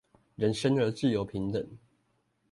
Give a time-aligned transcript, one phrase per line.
[0.35, 1.77] 人生而自由平等